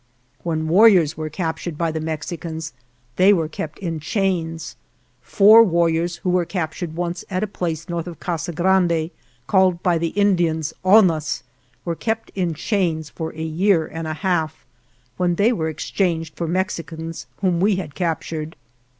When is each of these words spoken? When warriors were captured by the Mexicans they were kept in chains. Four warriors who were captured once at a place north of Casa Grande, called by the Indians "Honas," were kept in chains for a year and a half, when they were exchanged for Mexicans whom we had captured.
When 0.41 0.67
warriors 0.67 1.15
were 1.15 1.29
captured 1.29 1.77
by 1.77 1.91
the 1.91 1.99
Mexicans 2.01 2.73
they 3.17 3.31
were 3.33 3.47
kept 3.47 3.77
in 3.77 3.99
chains. 3.99 4.75
Four 5.21 5.63
warriors 5.63 6.15
who 6.25 6.31
were 6.31 6.43
captured 6.43 6.95
once 6.95 7.23
at 7.29 7.43
a 7.43 7.45
place 7.45 7.87
north 7.87 8.07
of 8.07 8.19
Casa 8.19 8.51
Grande, 8.51 9.11
called 9.45 9.83
by 9.83 9.99
the 9.99 10.07
Indians 10.17 10.73
"Honas," 10.83 11.43
were 11.85 11.93
kept 11.93 12.31
in 12.33 12.55
chains 12.55 13.11
for 13.11 13.29
a 13.35 13.43
year 13.43 13.85
and 13.85 14.07
a 14.07 14.15
half, 14.15 14.65
when 15.17 15.35
they 15.35 15.53
were 15.53 15.69
exchanged 15.69 16.35
for 16.35 16.47
Mexicans 16.47 17.27
whom 17.41 17.59
we 17.59 17.75
had 17.75 17.93
captured. 17.93 18.55